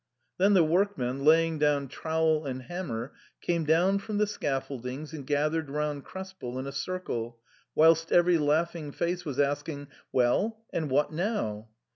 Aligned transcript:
"Then 0.39 0.55
the 0.55 0.63
workmen, 0.63 1.23
laying 1.23 1.59
down 1.59 1.87
trowel 1.87 2.47
and 2.47 2.63
hammer, 2.63 3.11
came 3.39 3.65
down 3.65 3.99
from 3.99 4.17
the 4.17 4.25
scaf 4.25 4.65
foldings 4.67 5.13
and 5.13 5.27
gathered 5.27 5.69
round 5.69 6.05
Krespel 6.05 6.57
in 6.57 6.65
a 6.65 6.71
circle, 6.71 7.37
whilst 7.75 8.11
every 8.11 8.39
laughing 8.39 8.91
face 8.91 9.25
was 9.25 9.39
asking, 9.39 9.89
"Well, 10.11 10.57
and 10.73 10.89
what 10.89 11.13
now 11.13 11.67